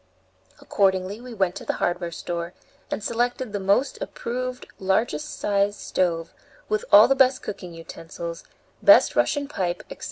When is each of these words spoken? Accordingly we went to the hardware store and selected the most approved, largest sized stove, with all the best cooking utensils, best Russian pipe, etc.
Accordingly 0.59 1.21
we 1.21 1.31
went 1.35 1.53
to 1.57 1.63
the 1.63 1.73
hardware 1.73 2.11
store 2.11 2.55
and 2.89 3.03
selected 3.03 3.53
the 3.53 3.59
most 3.59 4.01
approved, 4.01 4.65
largest 4.79 5.37
sized 5.39 5.79
stove, 5.79 6.33
with 6.67 6.83
all 6.91 7.07
the 7.07 7.13
best 7.13 7.43
cooking 7.43 7.75
utensils, 7.75 8.43
best 8.81 9.15
Russian 9.15 9.47
pipe, 9.47 9.83
etc. 9.91 9.99